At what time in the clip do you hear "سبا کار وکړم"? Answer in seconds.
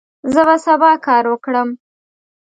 0.65-1.69